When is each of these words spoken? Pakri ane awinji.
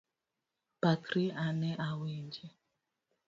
Pakri 0.81 1.25
ane 1.45 1.71
awinji. 1.87 2.45